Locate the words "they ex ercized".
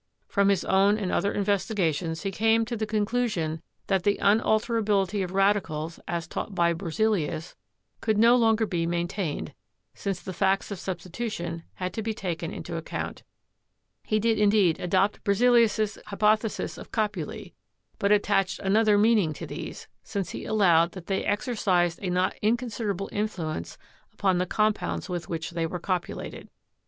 21.05-21.99